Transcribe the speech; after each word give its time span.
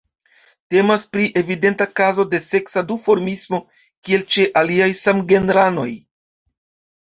Temas 0.75 1.03
pri 1.15 1.25
evidenta 1.41 1.85
kazo 1.99 2.25
de 2.31 2.39
seksa 2.45 2.83
duformismo, 2.93 3.61
kiel 4.09 4.25
ĉe 4.37 4.47
aliaj 4.63 4.89
samgenranoj. 5.03 5.89